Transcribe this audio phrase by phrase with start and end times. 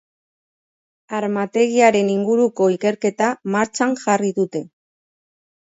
[1.17, 4.69] Armategiaren inguruko ikerketa martxan jarri dute.